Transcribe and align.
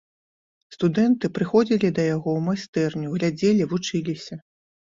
Студэнты 0.75 1.25
прыходзілі 1.35 1.93
да 2.01 2.07
яго 2.15 2.29
ў 2.39 2.47
майстэрню, 2.47 3.07
глядзелі, 3.19 3.71
вучыліся. 3.77 4.35